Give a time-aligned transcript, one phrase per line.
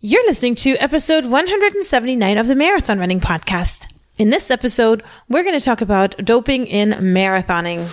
[0.00, 3.90] You're listening to episode 179 of the Marathon Running Podcast.
[4.18, 7.88] In this episode, we're going to talk about doping in marathoning.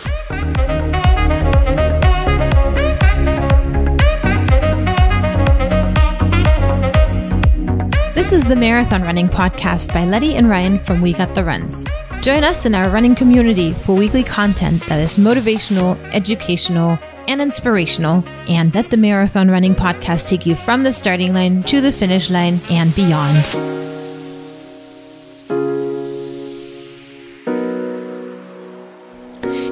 [8.13, 11.85] This is the Marathon Running Podcast by Letty and Ryan from We Got the Runs.
[12.21, 18.23] Join us in our running community for weekly content that is motivational, educational, and inspirational,
[18.47, 22.29] and let the Marathon Running Podcast take you from the starting line to the finish
[22.29, 23.82] line and beyond.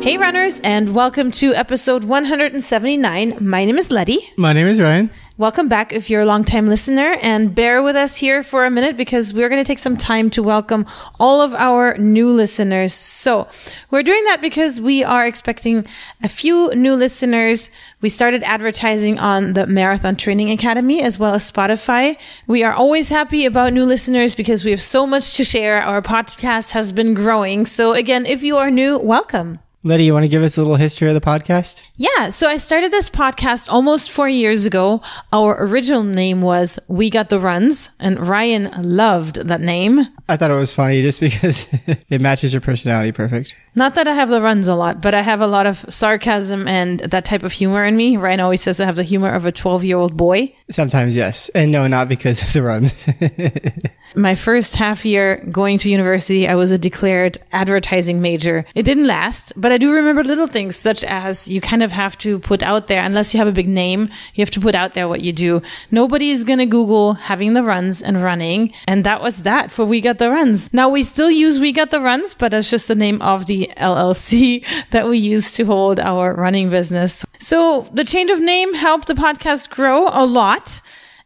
[0.01, 3.37] Hey, runners, and welcome to episode 179.
[3.39, 4.17] My name is Letty.
[4.35, 5.11] My name is Ryan.
[5.37, 8.97] Welcome back if you're a long-time listener, and bear with us here for a minute
[8.97, 10.87] because we're going to take some time to welcome
[11.19, 12.95] all of our new listeners.
[12.95, 13.47] So,
[13.91, 15.85] we're doing that because we are expecting
[16.23, 17.69] a few new listeners.
[18.01, 22.17] We started advertising on the Marathon Training Academy as well as Spotify.
[22.47, 25.79] We are always happy about new listeners because we have so much to share.
[25.79, 27.67] Our podcast has been growing.
[27.67, 29.59] So, again, if you are new, welcome.
[29.83, 31.81] Letty, you want to give us a little history of the podcast?
[31.95, 35.01] Yeah, so I started this podcast almost four years ago.
[35.33, 40.01] Our original name was We Got the Runs, and Ryan loved that name.
[40.29, 41.65] I thought it was funny just because
[42.09, 43.55] it matches your personality perfect.
[43.73, 46.67] Not that I have the runs a lot, but I have a lot of sarcasm
[46.67, 48.17] and that type of humor in me.
[48.17, 50.55] Ryan always says I have the humor of a 12 year old boy.
[50.71, 51.49] Sometimes, yes.
[51.49, 53.07] And no, not because of the runs.
[54.15, 58.65] My first half year going to university, I was a declared advertising major.
[58.75, 62.17] It didn't last, but I do remember little things such as you kind of have
[62.19, 64.95] to put out there, unless you have a big name, you have to put out
[64.95, 65.61] there what you do.
[65.91, 68.73] Nobody is going to Google having the runs and running.
[68.85, 70.73] And that was that for We Got the Runs.
[70.73, 73.71] Now we still use We Got the Runs, but that's just the name of the
[73.77, 77.25] LLC that we use to hold our running business.
[77.39, 80.60] So the change of name helped the podcast grow a lot.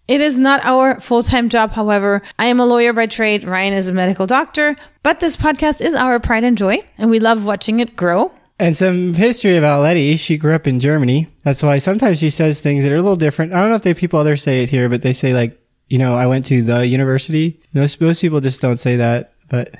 [0.07, 2.22] It is not our full time job, however.
[2.38, 3.44] I am a lawyer by trade.
[3.44, 7.19] Ryan is a medical doctor, but this podcast is our pride and joy, and we
[7.19, 8.31] love watching it grow.
[8.59, 10.16] And some history about Letty.
[10.16, 11.28] She grew up in Germany.
[11.44, 13.51] That's why sometimes she says things that are a little different.
[13.53, 15.59] I don't know if they people others say it here, but they say like,
[15.90, 17.59] you know, I went to the university.
[17.73, 19.75] Most most people just don't say that, but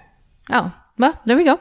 [0.50, 1.60] Oh, well, there we go.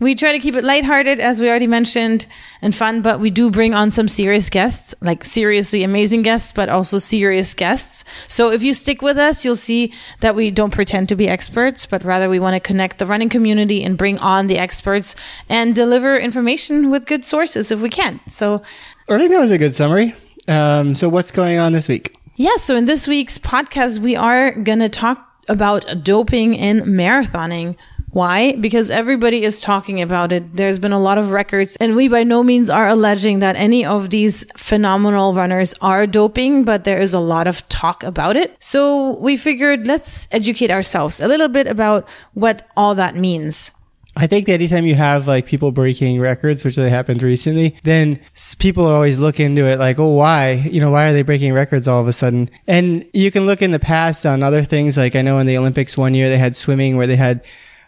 [0.00, 2.26] We try to keep it lighthearted, as we already mentioned,
[2.62, 6.68] and fun, but we do bring on some serious guests, like seriously amazing guests, but
[6.68, 8.04] also serious guests.
[8.26, 11.86] So if you stick with us, you'll see that we don't pretend to be experts,
[11.86, 15.14] but rather we want to connect the running community and bring on the experts
[15.48, 18.20] and deliver information with good sources if we can.
[18.28, 18.62] So
[19.08, 20.14] I think that was a good summary.
[20.48, 22.16] Um, so what's going on this week?
[22.36, 27.76] Yeah, so in this week's podcast, we are going to talk about doping in marathoning.
[28.14, 28.52] Why?
[28.52, 30.54] Because everybody is talking about it.
[30.54, 33.84] There's been a lot of records, and we by no means are alleging that any
[33.84, 38.54] of these phenomenal runners are doping, but there is a lot of talk about it.
[38.60, 43.72] So we figured let's educate ourselves a little bit about what all that means.
[44.16, 48.20] I think that anytime you have like people breaking records, which they happened recently, then
[48.60, 50.52] people always look into it like, oh, why?
[50.52, 52.48] You know, why are they breaking records all of a sudden?
[52.68, 54.96] And you can look in the past on other things.
[54.96, 57.44] Like I know in the Olympics one year they had swimming where they had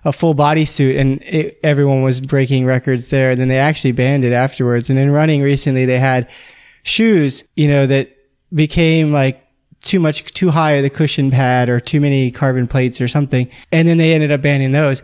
[0.06, 3.32] a full bodysuit and it, everyone was breaking records there.
[3.32, 4.88] And then they actually banned it afterwards.
[4.88, 6.30] And in running recently, they had
[6.84, 8.16] shoes, you know, that
[8.54, 9.44] became like
[9.82, 13.50] too much, too high the cushion pad or too many carbon plates or something.
[13.72, 15.02] And then they ended up banning those.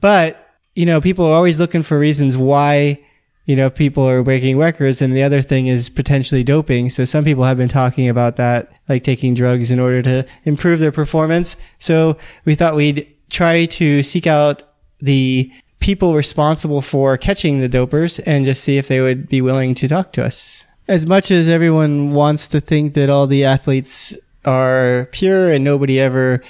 [0.00, 0.38] But
[0.74, 3.02] you know, people are always looking for reasons why,
[3.44, 5.02] you know, people are breaking records.
[5.02, 6.90] And the other thing is potentially doping.
[6.90, 10.78] So some people have been talking about that, like taking drugs in order to improve
[10.80, 11.56] their performance.
[11.78, 14.62] So we thought we'd try to seek out
[15.00, 15.50] the
[15.80, 19.88] people responsible for catching the dopers and just see if they would be willing to
[19.88, 20.64] talk to us.
[20.86, 25.98] As much as everyone wants to think that all the athletes are pure and nobody
[25.98, 26.42] ever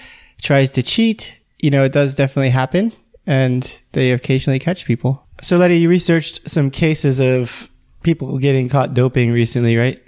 [0.43, 2.93] tries to cheat, you know, it does definitely happen
[3.26, 5.25] and they occasionally catch people.
[5.40, 7.70] So, Letty, you researched some cases of
[8.02, 10.01] people getting caught doping recently, right?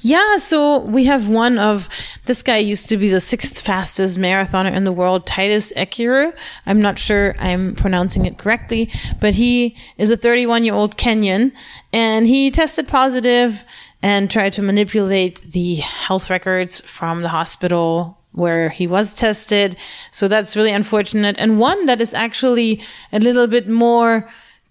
[0.00, 1.88] Yeah, so we have one of
[2.26, 6.34] this guy used to be the sixth fastest marathoner in the world, Titus Ekiru.
[6.66, 8.90] I'm not sure I'm pronouncing it correctly,
[9.20, 11.52] but he is a 31 year old Kenyan
[11.92, 13.64] and he tested positive
[14.02, 19.76] and tried to manipulate the health records from the hospital where he was tested.
[20.10, 21.36] So that's really unfortunate.
[21.38, 22.82] And one that is actually
[23.12, 24.28] a little bit more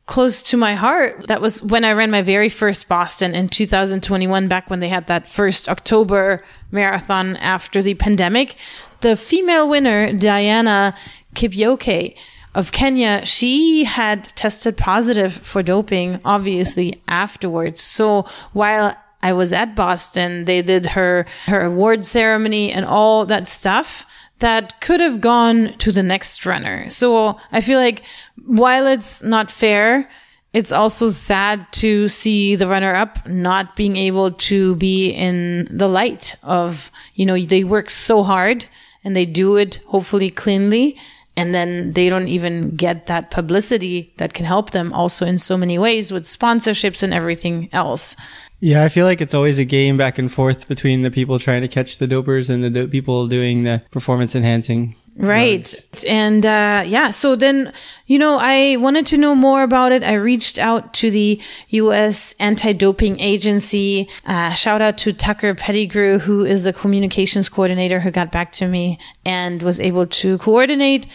[0.09, 1.27] close to my heart.
[1.27, 5.05] That was when I ran my very first Boston in 2021, back when they had
[5.05, 8.55] that first October marathon after the pandemic.
[9.01, 10.95] The female winner, Diana
[11.35, 12.15] Kipyokei
[12.55, 17.79] of Kenya, she had tested positive for doping, obviously afterwards.
[17.79, 20.45] So while I was at Boston.
[20.45, 24.05] They did her, her award ceremony and all that stuff
[24.39, 26.89] that could have gone to the next runner.
[26.89, 28.03] So I feel like
[28.45, 30.09] while it's not fair,
[30.51, 35.87] it's also sad to see the runner up not being able to be in the
[35.87, 38.65] light of, you know, they work so hard
[39.03, 40.97] and they do it hopefully cleanly.
[41.39, 45.55] And then they don't even get that publicity that can help them also in so
[45.55, 48.17] many ways with sponsorships and everything else.
[48.59, 51.61] Yeah, I feel like it's always a game back and forth between the people trying
[51.61, 54.97] to catch the dopers and the do- people doing the performance enhancing.
[55.19, 55.75] Right.
[56.07, 57.73] And uh, yeah, so then,
[58.07, 60.01] you know, I wanted to know more about it.
[60.01, 62.33] I reached out to the U.S.
[62.39, 64.07] anti doping agency.
[64.25, 68.67] Uh, shout out to Tucker Pettigrew, who is the communications coordinator who got back to
[68.69, 71.05] me and was able to coordinate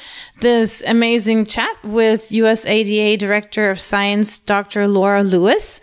[0.40, 4.86] this amazing chat with USADA Director of Science, Dr.
[4.86, 5.80] Laura Lewis.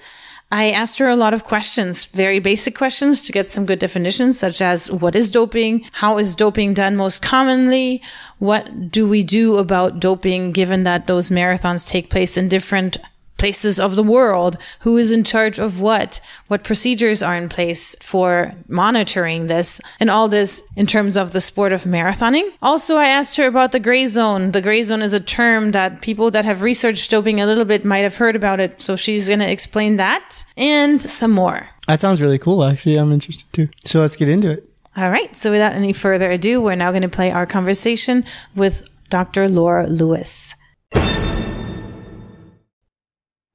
[0.52, 4.38] I asked her a lot of questions, very basic questions to get some good definitions,
[4.38, 5.86] such as what is doping?
[5.94, 8.02] How is doping done most commonly?
[8.40, 12.98] What do we do about doping given that those marathons take place in different
[13.42, 17.96] places of the world, who is in charge of what, what procedures are in place
[18.00, 22.48] for monitoring this, and all this in terms of the sport of marathoning.
[22.62, 24.52] Also, I asked her about the gray zone.
[24.52, 27.84] The gray zone is a term that people that have researched doping a little bit
[27.84, 28.80] might have heard about it.
[28.80, 31.68] So she's going to explain that and some more.
[31.88, 32.64] That sounds really cool.
[32.64, 33.70] Actually, I'm interested too.
[33.86, 34.70] So let's get into it.
[34.96, 35.36] All right.
[35.36, 38.24] So without any further ado, we're now going to play our conversation
[38.56, 39.50] with Dr.
[39.50, 40.54] Laura Lewis.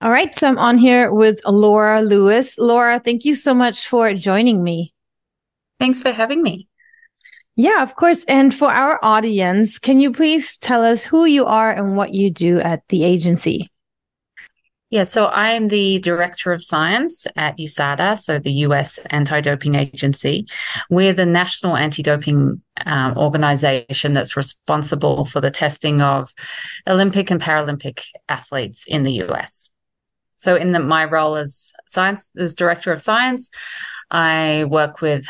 [0.02, 0.34] All right.
[0.34, 2.58] So I'm on here with Laura Lewis.
[2.58, 4.92] Laura, thank you so much for joining me.
[5.80, 6.68] Thanks for having me.
[7.56, 8.22] Yeah, of course.
[8.24, 12.30] And for our audience, can you please tell us who you are and what you
[12.30, 13.70] do at the agency?
[14.90, 20.46] Yeah, so I'm the director of science at USADA, so the US Anti Doping Agency.
[20.90, 26.32] We're the national anti doping um, organization that's responsible for the testing of
[26.86, 29.70] Olympic and Paralympic athletes in the US.
[30.36, 33.50] So in the, my role as science as director of science,
[34.10, 35.26] I work with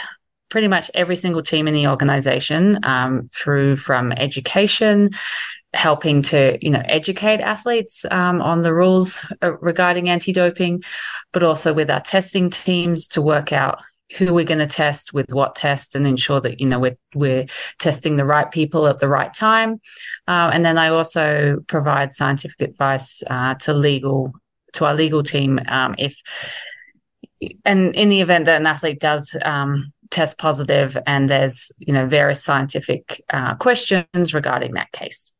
[0.48, 5.10] pretty much every single team in the organization um, through from education
[5.74, 10.82] helping to you know educate athletes um, on the rules uh, regarding anti-doping
[11.32, 13.82] but also with our testing teams to work out
[14.16, 17.44] who we're going to test with what test and ensure that you know we're, we're
[17.78, 19.80] testing the right people at the right time.
[20.28, 24.32] Uh, and then i also provide scientific advice uh, to legal
[24.76, 26.20] to our legal team um, if
[27.64, 32.06] and in the event that an athlete does um, test positive and there's you know
[32.06, 35.32] various scientific uh, questions regarding that case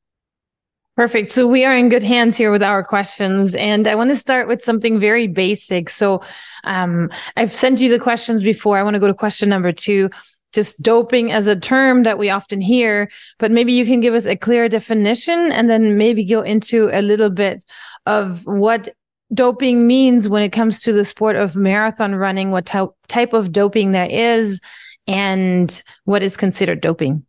[0.96, 1.30] Perfect.
[1.30, 3.54] So we are in good hands here with our questions.
[3.54, 5.90] And I want to start with something very basic.
[5.90, 6.22] So
[6.64, 8.78] um, I've sent you the questions before.
[8.78, 10.08] I want to go to question number two.
[10.54, 14.24] Just doping as a term that we often hear, but maybe you can give us
[14.24, 17.62] a clear definition and then maybe go into a little bit
[18.06, 18.88] of what
[19.32, 23.52] doping means when it comes to the sport of marathon running, what t- type of
[23.52, 24.60] doping there is,
[25.06, 27.24] and what is considered doping.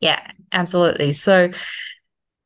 [0.00, 0.20] Yeah,
[0.52, 1.12] absolutely.
[1.12, 1.50] So,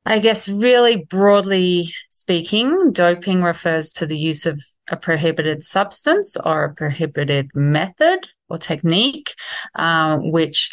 [0.04, 6.64] I guess, really broadly speaking, doping refers to the use of a prohibited substance or
[6.64, 9.34] a prohibited method or technique,
[9.74, 10.70] uh, which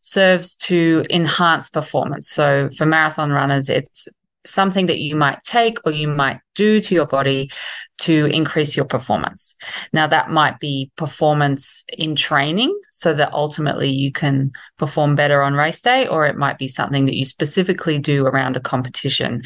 [0.00, 2.30] serves to enhance performance.
[2.30, 4.08] So, for marathon runners, it's
[4.44, 7.50] something that you might take or you might do to your body
[7.98, 9.54] to increase your performance.
[9.92, 15.54] Now, that might be performance in training so that ultimately you can perform better on
[15.54, 19.42] race day, or it might be something that you specifically do around a competition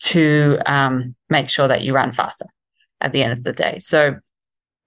[0.00, 2.46] to um, make sure that you run faster
[3.00, 3.78] at the end of the day.
[3.78, 4.16] So,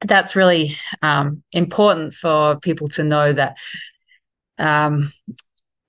[0.05, 3.58] that's really um, important for people to know that
[4.58, 5.12] um,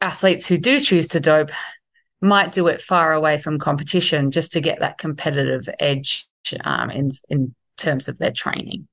[0.01, 1.51] athletes who do choose to dope
[2.21, 6.27] might do it far away from competition just to get that competitive edge
[6.65, 8.87] um, in in terms of their training.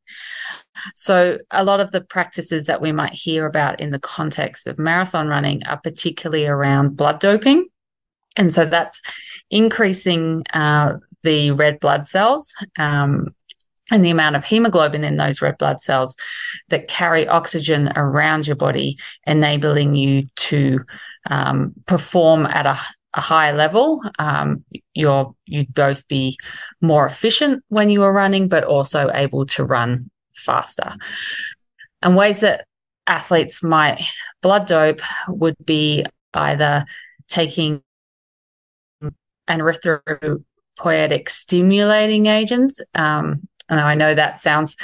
[0.95, 4.79] So a lot of the practices that we might hear about in the context of
[4.79, 7.67] marathon running are particularly around blood doping.
[8.37, 9.01] And so that's
[9.49, 10.93] increasing uh,
[11.23, 13.27] the red blood cells um,
[13.89, 16.15] and the amount of hemoglobin in those red blood cells
[16.69, 20.79] that carry oxygen around your body, enabling you to
[21.29, 22.77] um, perform at a,
[23.13, 24.01] a higher level.
[24.19, 26.37] Um, you're you'd both be
[26.81, 30.95] more efficient when you are running, but also able to run faster.
[32.01, 32.65] And ways that
[33.07, 34.01] athletes might
[34.41, 36.85] blood dope would be either
[37.27, 37.81] taking
[39.47, 42.81] an erythropoietic stimulating agents.
[42.93, 44.75] Um, and I know that sounds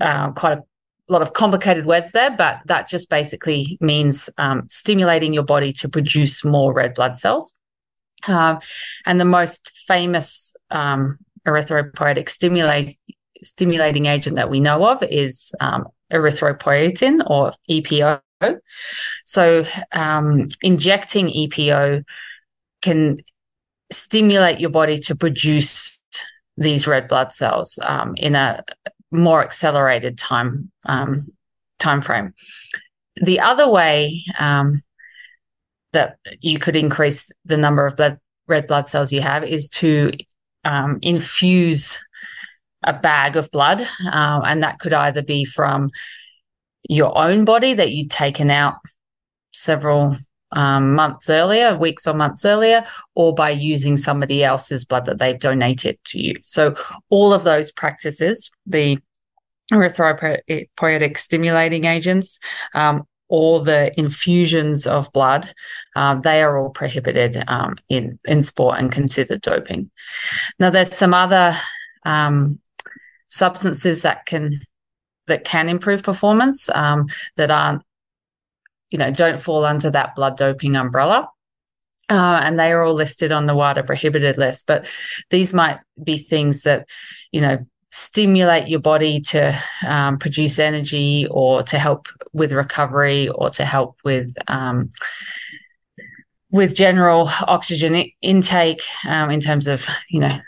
[0.00, 0.62] uh, quite a
[1.12, 5.88] lot of complicated words there, but that just basically means um, stimulating your body to
[5.88, 7.54] produce more red blood cells.
[8.26, 8.58] Uh,
[9.06, 12.98] and the most famous um, erythropoietic stimulate,
[13.42, 18.20] stimulating agent that we know of is um, erythropoietin or EPO.
[19.24, 22.04] So, um, injecting EPO
[22.82, 23.18] can
[23.90, 25.98] stimulate your body to produce
[26.56, 28.62] these red blood cells um, in a
[29.10, 31.32] more accelerated time um,
[31.78, 32.34] time frame.
[33.16, 34.82] The other way um,
[35.92, 40.12] that you could increase the number of blood, red blood cells you have is to
[40.64, 42.04] um, infuse
[42.84, 45.90] a bag of blood, uh, and that could either be from
[46.88, 48.76] your own body that you'd taken out
[49.52, 50.16] several
[50.52, 55.38] um, months earlier, weeks or months earlier, or by using somebody else's blood that they've
[55.38, 56.36] donated to you.
[56.42, 56.74] So,
[57.10, 58.98] all of those practices, the
[59.72, 62.40] erythropoietic stimulating agents,
[62.74, 65.52] um, or the infusions of blood,
[65.94, 69.90] uh, they are all prohibited um, in in sport and considered doping.
[70.58, 71.54] Now, there's some other
[72.04, 72.58] um,
[73.28, 74.60] substances that can
[75.26, 77.82] that can improve performance um, that aren't
[78.90, 81.28] you know, don't fall under that blood doping umbrella.
[82.10, 84.66] Uh, and they are all listed on the WADA prohibited list.
[84.66, 84.86] But
[85.28, 86.88] these might be things that,
[87.32, 93.50] you know, stimulate your body to um, produce energy or to help with recovery or
[93.50, 94.90] to help with um,
[96.50, 100.38] with general oxygen intake um, in terms of you know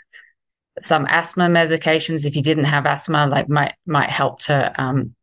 [0.79, 5.15] some asthma medications if you didn't have asthma like might might help to um,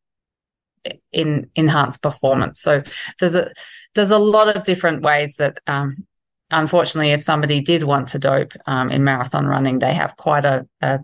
[1.13, 2.61] in enhanced performance.
[2.61, 2.83] So
[3.21, 3.53] there's a
[3.95, 6.07] there's a lot of different ways that um,
[6.51, 10.67] unfortunately if somebody did want to dope um, in marathon running, they have quite a,
[10.81, 11.01] a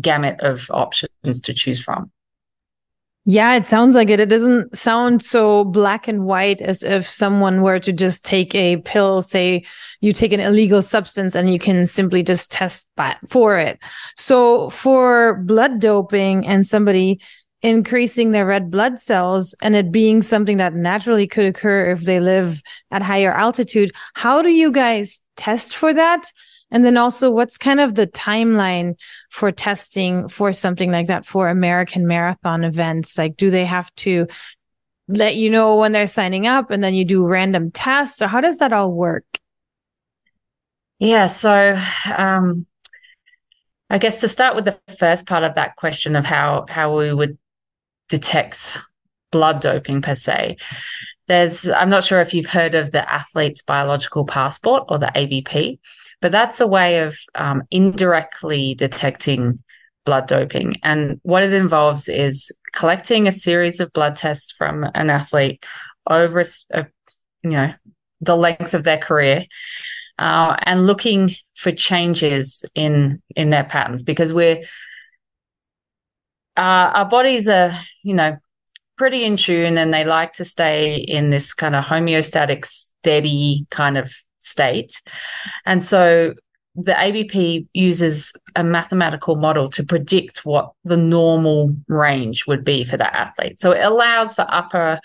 [0.00, 2.10] gamut of options to choose from.
[3.30, 4.20] Yeah, it sounds like it.
[4.20, 8.78] It doesn't sound so black and white as if someone were to just take a
[8.78, 9.66] pill, say
[10.00, 12.90] you take an illegal substance and you can simply just test
[13.28, 13.78] for it.
[14.16, 17.20] So for blood doping and somebody
[17.62, 22.20] increasing their red blood cells and it being something that naturally could occur if they
[22.20, 23.92] live at higher altitude.
[24.14, 26.32] How do you guys test for that?
[26.70, 28.94] And then also what's kind of the timeline
[29.30, 33.16] for testing for something like that for American marathon events?
[33.16, 34.26] Like, do they have to
[35.08, 38.40] let you know when they're signing up and then you do random tests or how
[38.40, 39.24] does that all work?
[40.98, 41.28] Yeah.
[41.28, 41.80] So,
[42.14, 42.66] um,
[43.90, 47.12] I guess to start with the first part of that question of how how we
[47.12, 47.38] would
[48.08, 48.80] detect
[49.30, 50.56] blood doping per se.
[51.26, 55.78] There's, I'm not sure if you've heard of the athlete's biological passport or the ABP,
[56.20, 59.60] but that's a way of um, indirectly detecting
[60.06, 60.76] blood doping.
[60.82, 65.64] And what it involves is collecting a series of blood tests from an athlete
[66.08, 66.86] over, a,
[67.44, 67.74] you know,
[68.20, 69.44] the length of their career.
[70.18, 74.64] Uh, and looking for changes in in their patterns because we're
[76.58, 77.72] uh, our bodies are,
[78.02, 78.36] you know,
[78.96, 83.96] pretty in tune and they like to stay in this kind of homeostatic, steady kind
[83.96, 85.00] of state.
[85.64, 86.34] And so
[86.74, 92.96] the ABP uses a mathematical model to predict what the normal range would be for
[92.96, 93.60] that athlete.
[93.60, 94.98] So it allows for upper,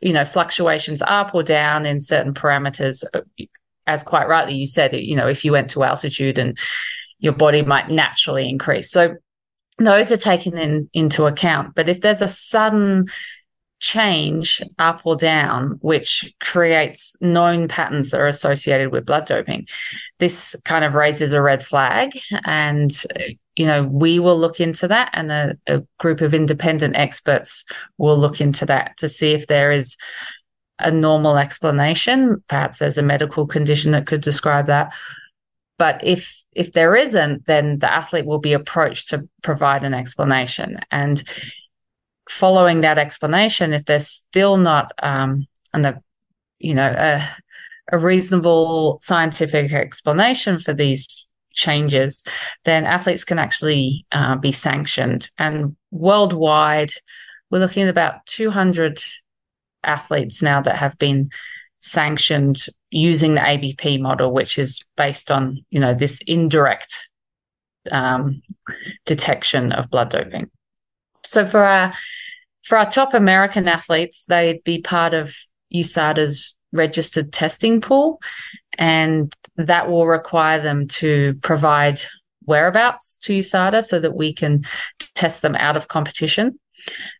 [0.00, 3.02] you know, fluctuations up or down in certain parameters.
[3.88, 6.56] As quite rightly you said, you know, if you went to altitude and
[7.18, 8.90] your body might naturally increase.
[8.90, 9.16] So
[9.78, 11.74] those are taken in, into account.
[11.74, 13.06] But if there's a sudden
[13.78, 19.66] change up or down, which creates known patterns that are associated with blood doping,
[20.18, 22.18] this kind of raises a red flag.
[22.44, 22.90] And,
[23.54, 27.64] you know, we will look into that and a, a group of independent experts
[27.98, 29.96] will look into that to see if there is
[30.78, 32.42] a normal explanation.
[32.48, 34.92] Perhaps there's a medical condition that could describe that
[35.78, 40.80] but if if there isn't, then the athlete will be approached to provide an explanation.
[40.90, 41.22] And
[42.28, 46.00] following that explanation, if there's still not um, an,
[46.58, 47.22] you know a,
[47.92, 52.24] a reasonable scientific explanation for these changes,
[52.64, 55.30] then athletes can actually uh, be sanctioned.
[55.38, 56.92] And worldwide,
[57.50, 59.02] we're looking at about 200
[59.84, 61.30] athletes now that have been
[61.86, 67.08] sanctioned using the ABP model, which is based on you know this indirect
[67.90, 68.42] um,
[69.04, 70.50] detection of blood doping.
[71.24, 71.94] So for our
[72.64, 75.34] for our top American athletes, they'd be part of
[75.72, 78.20] USADA's registered testing pool,
[78.76, 82.00] and that will require them to provide
[82.44, 84.64] whereabouts to USADA so that we can
[85.14, 86.58] test them out of competition.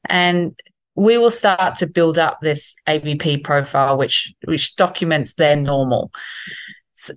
[0.05, 0.59] And
[0.97, 6.11] we will start to build up this ABP profile, which which documents their normal.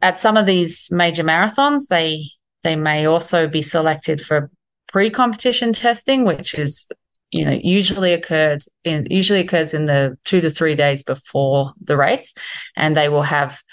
[0.01, 2.25] At some of these major marathons, they
[2.63, 4.51] they may also be selected for
[4.88, 6.88] pre-competition testing, which is
[7.31, 11.95] you know usually occurred in usually occurs in the two to three days before the
[11.95, 12.33] race,
[12.75, 13.63] and they will have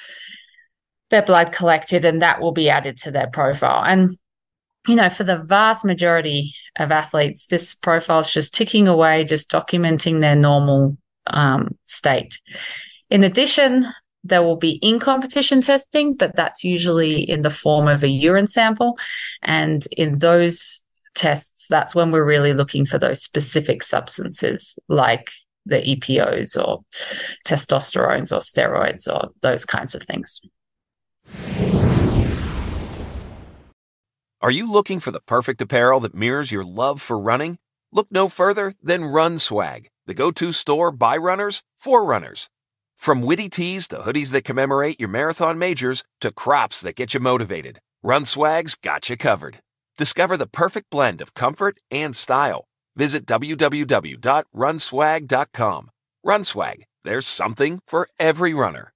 [1.10, 3.82] their blood collected, and that will be added to their profile.
[3.84, 4.16] And
[4.86, 9.50] you know, for the vast majority of athletes, this profile is just ticking away, just
[9.50, 12.40] documenting their normal um, state.
[13.10, 13.86] In addition,
[14.24, 18.46] there will be in competition testing, but that's usually in the form of a urine
[18.46, 18.98] sample.
[19.42, 20.82] And in those
[21.14, 25.30] tests, that's when we're really looking for those specific substances like
[25.64, 26.84] the EPOs or
[27.46, 30.40] testosterones or steroids or those kinds of things.
[34.46, 37.58] Are you looking for the perfect apparel that mirrors your love for running?
[37.90, 42.48] Look no further than Run Swag, the go-to store by runners for runners.
[42.94, 47.18] From witty tees to hoodies that commemorate your marathon majors to crops that get you
[47.18, 49.58] motivated, Run Swag's got you covered.
[49.98, 52.68] Discover the perfect blend of comfort and style.
[52.94, 55.90] Visit www.runswag.com.
[56.22, 58.92] Run Swag, there's something for every runner.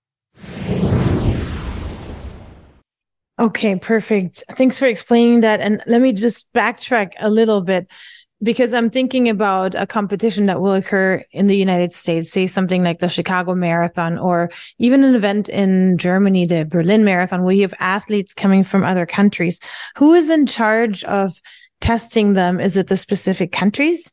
[3.40, 4.44] Okay, perfect.
[4.50, 5.60] Thanks for explaining that.
[5.60, 7.90] And let me just backtrack a little bit
[8.42, 12.82] because I'm thinking about a competition that will occur in the United States, say something
[12.82, 17.62] like the Chicago Marathon or even an event in Germany, the Berlin Marathon, where you
[17.62, 19.58] have athletes coming from other countries.
[19.96, 21.40] Who is in charge of
[21.80, 22.60] testing them?
[22.60, 24.12] Is it the specific countries?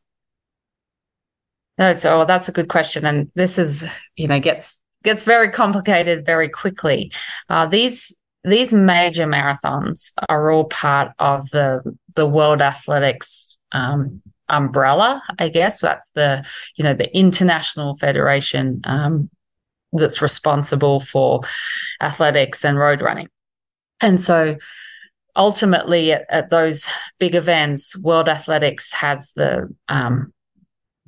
[1.78, 3.06] No, so that's a good question.
[3.06, 3.84] And this is,
[4.16, 7.12] you know, gets gets very complicated very quickly.
[7.50, 8.16] Uh, these
[8.48, 11.82] these major marathons are all part of the
[12.16, 15.82] the World Athletics um, umbrella, I guess.
[15.82, 19.30] That's the you know the international federation um,
[19.92, 21.42] that's responsible for
[22.02, 23.28] athletics and road running,
[24.02, 24.58] and so
[25.36, 26.88] ultimately at, at those
[27.20, 30.34] big events, World Athletics has the um,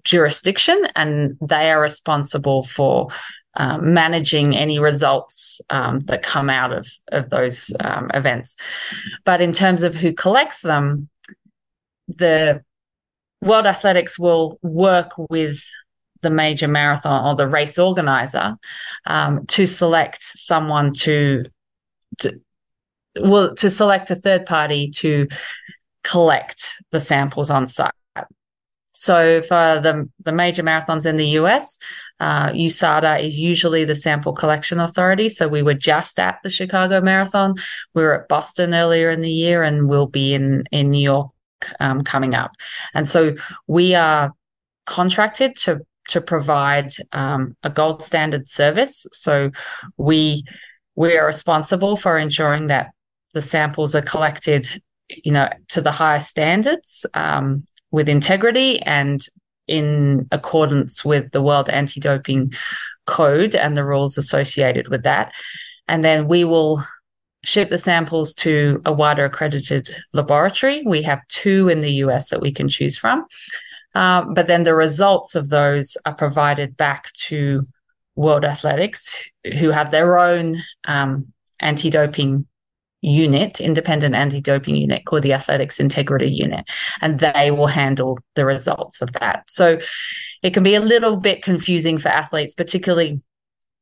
[0.03, 3.09] jurisdiction, and they are responsible for
[3.55, 8.55] um, managing any results um, that come out of of those um, events.
[9.25, 11.09] But in terms of who collects them,
[12.07, 12.63] the
[13.41, 15.63] World Athletics will work with
[16.21, 18.57] the major marathon or the race organizer
[19.05, 21.45] um, to select someone to,
[22.19, 22.39] to
[23.21, 25.27] well to select a third party to
[26.03, 27.93] collect the samples on site.
[28.93, 31.77] So for the the major marathons in the US,
[32.19, 35.29] uh, USADA is usually the sample collection authority.
[35.29, 37.55] So we were just at the Chicago Marathon.
[37.93, 41.31] We were at Boston earlier in the year, and we'll be in in New York
[41.79, 42.51] um, coming up.
[42.93, 43.35] And so
[43.67, 44.33] we are
[44.85, 49.05] contracted to to provide um, a gold standard service.
[49.13, 49.51] So
[49.97, 50.43] we
[50.95, 52.91] we are responsible for ensuring that
[53.33, 59.25] the samples are collected, you know, to the highest standards um, with integrity and
[59.69, 62.51] in accordance with the World Anti Doping
[63.05, 65.31] Code and the rules associated with that.
[65.87, 66.83] And then we will
[67.43, 70.83] ship the samples to a WADA accredited laboratory.
[70.85, 73.25] We have two in the US that we can choose from.
[73.95, 77.63] Um, but then the results of those are provided back to
[78.15, 79.15] World Athletics,
[79.59, 82.45] who have their own um, anti doping
[83.01, 86.69] unit, independent anti doping unit called the Athletics Integrity Unit,
[87.01, 89.49] and they will handle the results of that.
[89.49, 89.79] So
[90.43, 93.21] it can be a little bit confusing for athletes, particularly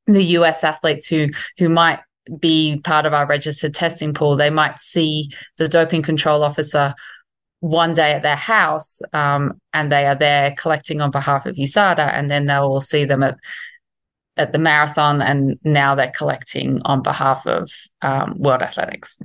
[0.05, 1.27] the US athletes who
[1.57, 1.99] who might
[2.39, 4.35] be part of our registered testing pool.
[4.35, 6.93] They might see the doping control officer
[7.59, 12.13] one day at their house um, and they are there collecting on behalf of USADA,
[12.13, 13.37] and then they'll see them at
[14.37, 17.71] at the marathon, and now they're collecting on behalf of
[18.01, 19.17] um, World Athletics.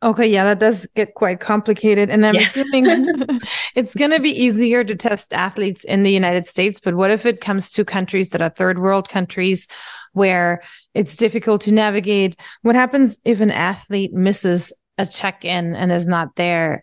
[0.00, 2.08] Okay, yeah, that does get quite complicated.
[2.08, 2.56] And I'm yes.
[2.56, 3.24] assuming
[3.74, 6.78] it's going to be easier to test athletes in the United States.
[6.78, 9.66] But what if it comes to countries that are third world countries
[10.12, 10.62] where
[10.94, 12.36] it's difficult to navigate?
[12.62, 16.82] What happens if an athlete misses a check in and is not there?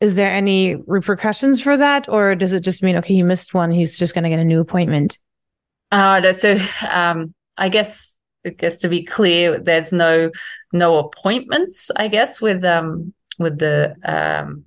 [0.00, 2.06] Is there any repercussions for that?
[2.06, 4.44] Or does it just mean, okay, he missed one, he's just going to get a
[4.44, 5.18] new appointment?
[5.90, 6.58] Uh, so
[6.90, 10.30] um, I guess I guess to be clear, there's no
[10.72, 11.90] no appointments.
[11.96, 14.64] I guess with um with the um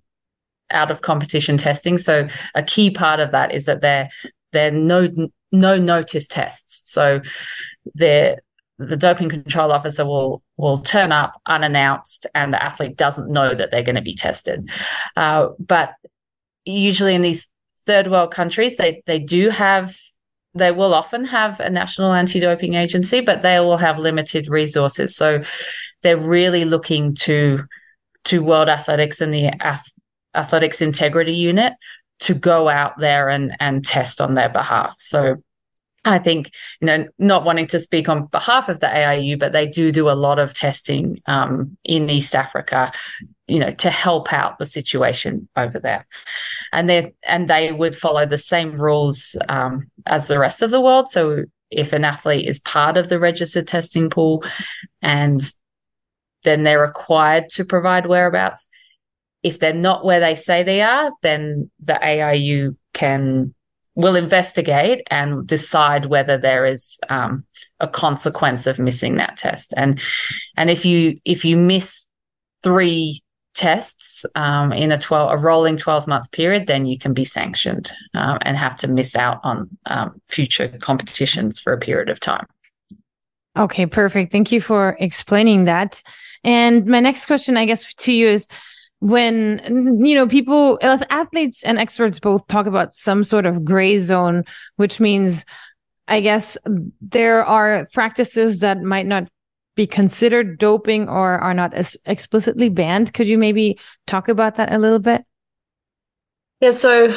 [0.72, 1.98] out of competition testing.
[1.98, 4.10] So a key part of that is that they're
[4.52, 5.08] they're no
[5.52, 6.84] no notice tests.
[6.86, 7.22] So
[7.96, 8.40] they're
[8.78, 13.70] the doping control officer will will turn up unannounced, and the athlete doesn't know that
[13.72, 14.70] they're going to be tested.
[15.16, 15.94] Uh, but
[16.66, 17.50] usually in these
[17.86, 19.96] third world countries, they they do have
[20.54, 25.16] they will often have a national anti-doping agency, but they will have limited resources.
[25.16, 25.44] So
[26.04, 27.64] they're really looking to
[28.26, 29.94] to World Athletics and the Ath-
[30.36, 31.74] Athletics Integrity Unit
[32.20, 34.96] to go out there and and test on their behalf.
[34.98, 35.38] So
[36.04, 39.68] I think, you know, not wanting to speak on behalf of the AIU, but they
[39.68, 42.92] do do a lot of testing um, in East Africa,
[43.48, 46.08] you know, to help out the situation over there,
[46.72, 50.82] and they and they would follow the same rules um, as the rest of the
[50.82, 51.08] world.
[51.08, 54.44] So if an athlete is part of the registered testing pool,
[55.02, 55.40] and
[56.44, 58.68] then they're required to provide whereabouts.
[59.44, 63.54] If they're not where they say they are, then the AIU can
[63.96, 67.44] will investigate and decide whether there is um,
[67.80, 69.74] a consequence of missing that test.
[69.76, 70.02] And
[70.56, 72.08] and if you if you miss
[72.64, 73.22] three
[73.54, 77.92] tests um, in a 12 a rolling 12 month period then you can be sanctioned
[78.14, 82.46] um, and have to miss out on um, future competitions for a period of time.
[83.58, 84.32] Okay perfect.
[84.32, 86.02] Thank you for explaining that.
[86.46, 88.48] And my next question i guess to you is
[89.02, 89.60] when
[90.06, 94.44] you know people athletes and experts both talk about some sort of gray zone
[94.76, 95.44] which means
[96.08, 96.56] i guess
[97.02, 99.28] there are practices that might not
[99.76, 101.74] be considered doping or are not
[102.06, 103.14] explicitly banned.
[103.14, 105.26] Could you maybe talk about that a little bit?
[106.60, 107.16] Yeah so uh,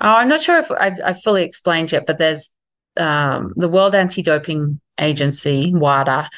[0.00, 2.50] i'm not sure if I've, I've, fully explained yet but there's
[2.98, 6.28] um, the world anti-doping agency wada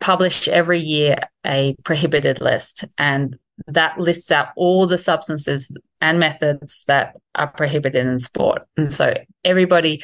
[0.00, 1.16] publish every year
[1.46, 2.84] a prohibited list.
[2.98, 5.70] And that lists out all the substances
[6.00, 8.64] and methods that are prohibited in sport.
[8.76, 10.02] And so everybody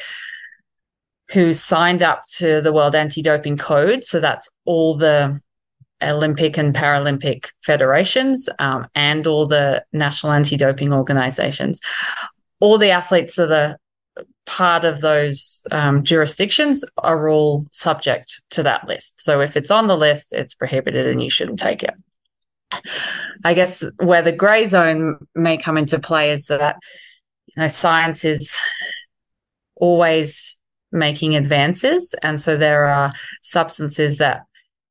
[1.31, 5.39] who signed up to the World Anti Doping Code, so that's all the
[6.01, 11.81] Olympic and Paralympic federations um, and all the national anti doping organizations,
[12.59, 13.77] all the athletes are
[14.45, 19.19] part of those um, jurisdictions are all subject to that list.
[19.19, 21.93] So if it's on the list, it's prohibited and you shouldn't take it.
[23.43, 26.77] I guess where the grey zone may come into play is that
[27.45, 28.57] you know science is
[29.75, 30.59] always
[30.91, 34.41] making advances, and so there are substances that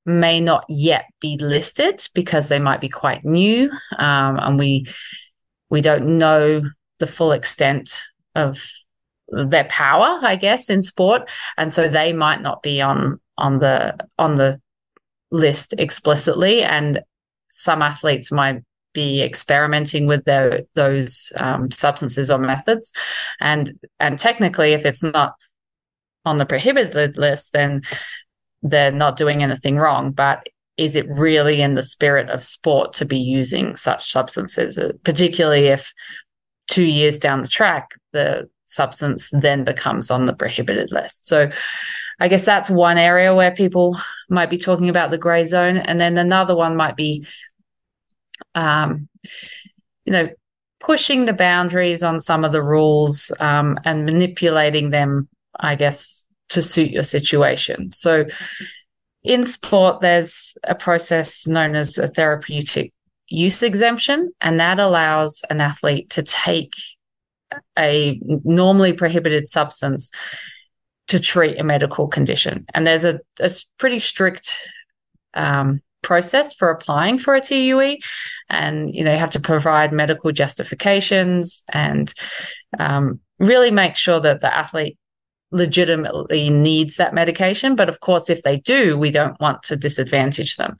[0.04, 4.86] may not yet be listed because they might be quite new, um, and we
[5.68, 6.60] we don't know
[6.98, 8.02] the full extent
[8.34, 8.70] of
[9.28, 13.96] their power, I guess, in sport, and so they might not be on on the
[14.18, 14.60] on the
[15.30, 17.00] list explicitly and
[17.48, 22.92] some athletes might be experimenting with their, those um, substances or methods,
[23.40, 25.34] and and technically, if it's not
[26.24, 27.82] on the prohibited list, then
[28.62, 30.12] they're not doing anything wrong.
[30.12, 35.66] But is it really in the spirit of sport to be using such substances, particularly
[35.66, 35.92] if
[36.66, 41.26] two years down the track the substance then becomes on the prohibited list?
[41.26, 41.50] So
[42.20, 43.98] I guess that's one area where people
[44.28, 45.76] might be talking about the gray zone.
[45.76, 47.26] And then another one might be,
[48.54, 49.08] um,
[50.04, 50.28] you know,
[50.80, 56.62] pushing the boundaries on some of the rules um, and manipulating them, I guess, to
[56.62, 57.90] suit your situation.
[57.92, 58.26] So
[59.24, 62.92] in sport, there's a process known as a therapeutic
[63.28, 66.74] use exemption, and that allows an athlete to take
[67.78, 70.10] a normally prohibited substance
[71.08, 72.66] to treat a medical condition.
[72.74, 74.68] And there's a, a pretty strict
[75.34, 77.96] um, process for applying for a TUE.
[78.48, 82.12] And, you know, you have to provide medical justifications and
[82.78, 84.98] um, really make sure that the athlete
[85.52, 87.76] legitimately needs that medication.
[87.76, 90.76] But of course, if they do, we don't want to disadvantage them.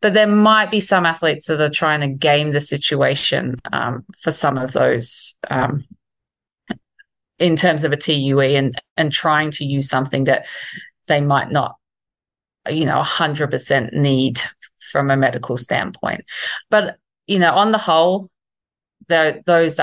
[0.00, 4.30] But there might be some athletes that are trying to game the situation um, for
[4.30, 5.84] some of those um,
[7.38, 10.46] in terms of a TUE and and trying to use something that
[11.08, 11.76] they might not,
[12.68, 14.40] you know, hundred percent need
[14.90, 16.24] from a medical standpoint.
[16.70, 16.96] But
[17.26, 18.30] you know, on the whole,
[19.08, 19.80] those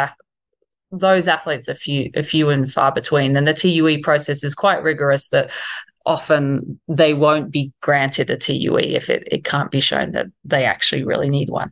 [0.92, 4.84] those athletes are few, are few and far between, and the TUE process is quite
[4.84, 5.30] rigorous.
[5.30, 5.52] That
[6.06, 10.66] often they won't be granted a TUE if it, it can't be shown that they
[10.66, 11.72] actually really need one.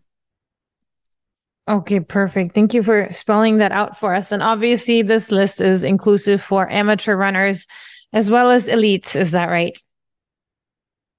[1.67, 2.55] Okay, perfect.
[2.55, 4.31] Thank you for spelling that out for us.
[4.31, 7.67] And obviously, this list is inclusive for amateur runners
[8.13, 9.15] as well as elites.
[9.15, 9.77] Is that right?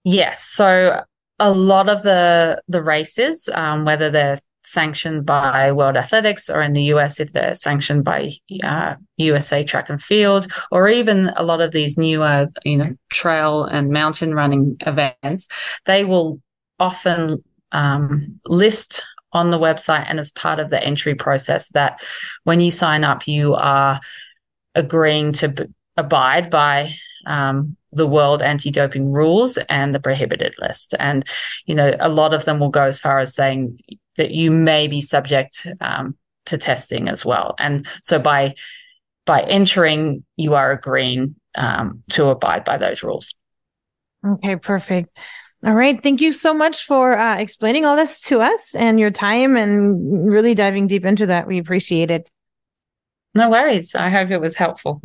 [0.05, 0.43] Yes.
[0.43, 1.03] So
[1.39, 6.73] a lot of the the races, um, whether they're sanctioned by World Athletics or in
[6.73, 11.61] the US if they're sanctioned by uh, USA Track and Field or even a lot
[11.61, 15.49] of these newer you know trail and mountain running events
[15.87, 16.41] they will
[16.79, 22.03] often um, list on the website and as part of the entry process that
[22.45, 23.99] when you sign up you are
[24.75, 25.65] agreeing to b-
[25.97, 26.91] abide by
[27.27, 31.25] um, the world anti-doping rules and the prohibited list and
[31.67, 33.79] you know a lot of them will go as far as saying
[34.17, 36.17] that you may be subject um,
[36.47, 37.55] to testing as well.
[37.59, 38.55] And so by
[39.25, 43.35] by entering, you are agreeing um, to abide by those rules.
[44.27, 45.17] Okay, perfect.
[45.65, 46.03] All right.
[46.03, 50.29] Thank you so much for uh, explaining all this to us and your time and
[50.29, 51.47] really diving deep into that.
[51.47, 52.29] We appreciate it.
[53.35, 53.95] No worries.
[53.95, 55.01] I hope it was helpful.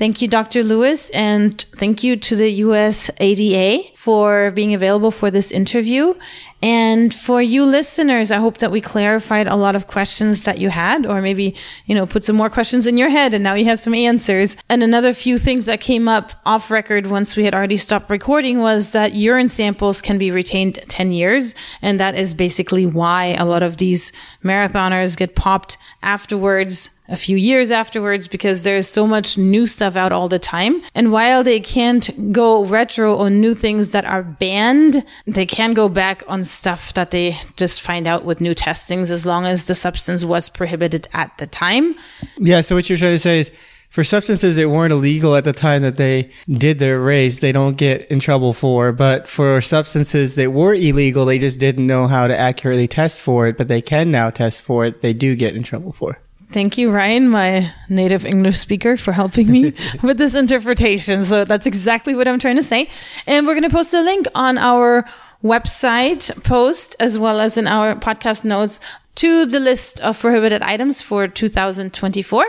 [0.00, 0.64] Thank you, Dr.
[0.64, 6.14] Lewis, and thank you to the US ADA for being available for this interview.
[6.62, 10.70] And for you listeners, I hope that we clarified a lot of questions that you
[10.70, 13.66] had, or maybe, you know, put some more questions in your head and now you
[13.66, 14.56] have some answers.
[14.70, 18.60] And another few things that came up off record once we had already stopped recording
[18.60, 21.54] was that urine samples can be retained 10 years.
[21.82, 27.36] And that is basically why a lot of these marathoners get popped afterwards a few
[27.36, 30.80] years afterwards because there's so much new stuff out all the time.
[30.94, 35.88] And while they can't go retro on new things that are banned, they can go
[35.88, 39.74] back on stuff that they just find out with new testings as long as the
[39.74, 41.96] substance was prohibited at the time.
[42.38, 42.60] Yeah.
[42.60, 43.50] So what you're trying to say is
[43.90, 47.76] for substances that weren't illegal at the time that they did their race, they don't
[47.76, 48.92] get in trouble for.
[48.92, 53.48] But for substances that were illegal, they just didn't know how to accurately test for
[53.48, 55.00] it, but they can now test for it.
[55.00, 56.20] They do get in trouble for.
[56.52, 61.24] Thank you, Ryan, my native English speaker, for helping me with this interpretation.
[61.24, 62.88] So that's exactly what I'm trying to say.
[63.26, 65.04] And we're going to post a link on our
[65.44, 68.80] website post as well as in our podcast notes
[69.14, 72.44] to the list of prohibited items for 2024,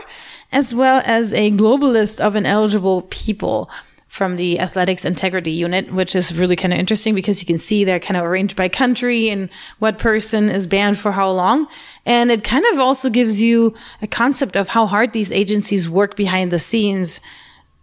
[0.51, 3.69] as well as a global list of ineligible people
[4.11, 7.85] from the athletics integrity unit, which is really kind of interesting because you can see
[7.85, 11.65] they're kind of arranged by country and what person is banned for how long.
[12.05, 16.17] And it kind of also gives you a concept of how hard these agencies work
[16.17, 17.21] behind the scenes.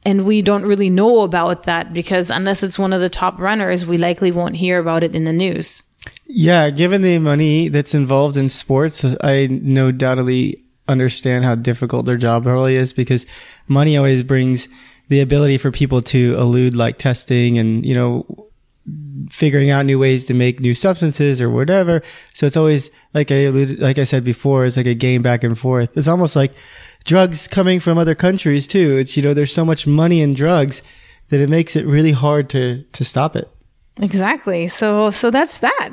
[0.05, 3.87] And we don't really know about that because unless it's one of the top runners,
[3.87, 5.83] we likely won't hear about it in the news.
[6.27, 12.19] Yeah, given the money that's involved in sports, I no doubtly understand how difficult their
[12.19, 13.25] job really is because
[13.67, 14.69] money always brings
[15.09, 18.49] the ability for people to elude like testing and, you know,
[19.31, 22.03] figuring out new ways to make new substances or whatever.
[22.35, 25.45] So it's always like I alluded, like I said before, it's like a game back
[25.45, 25.97] and forth.
[25.97, 26.53] It's almost like
[27.05, 28.97] drugs coming from other countries too.
[28.97, 30.83] It's, you know, there's so much money in drugs
[31.29, 33.51] that it makes it really hard to, to stop it.
[34.01, 34.69] Exactly.
[34.69, 35.91] So, so that's that.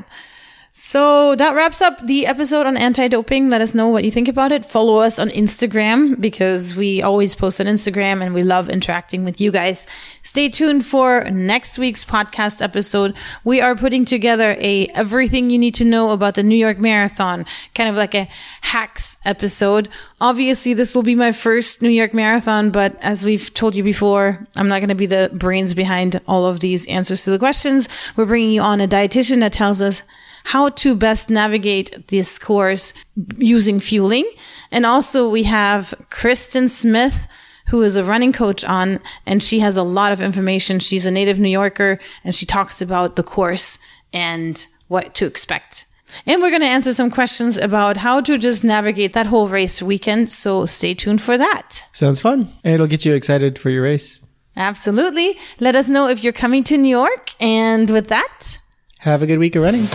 [0.78, 3.48] So that wraps up the episode on anti-doping.
[3.48, 4.66] Let us know what you think about it.
[4.66, 9.40] Follow us on Instagram because we always post on Instagram and we love interacting with
[9.40, 9.88] you guys.
[10.22, 13.16] Stay tuned for next week's podcast episode.
[13.46, 17.46] We are putting together a everything you need to know about the New York Marathon,
[17.74, 18.28] kind of like a
[18.60, 19.88] hacks episode.
[20.20, 24.46] Obviously, this will be my first New York Marathon, but as we've told you before,
[24.58, 27.88] I'm not going to be the brains behind all of these answers to the questions.
[28.18, 30.04] We're bringing you on a dietitian that tells us
[30.46, 32.94] how to best navigate this course
[33.36, 34.30] using fueling.
[34.72, 37.28] And also we have Kristen Smith,
[37.70, 40.80] who is a running coach on, and she has a lot of information.
[40.80, 43.80] She's a native New Yorker and she talks about the course
[44.14, 45.88] and what to expect.
[46.28, 49.82] And we're going to answer some questions about how to just navigate that whole race
[49.82, 50.30] weekend.
[50.30, 51.88] So stay tuned for that.
[51.92, 52.50] Sounds fun.
[52.64, 54.20] And it'll get you excited for your race.
[54.56, 55.38] Absolutely.
[55.60, 57.32] Let us know if you're coming to New York.
[57.42, 58.60] And with that,
[59.06, 59.86] have a good week of running.